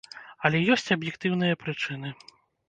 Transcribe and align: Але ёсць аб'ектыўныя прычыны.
Але 0.47 0.61
ёсць 0.75 0.93
аб'ектыўныя 0.95 1.59
прычыны. 1.65 2.13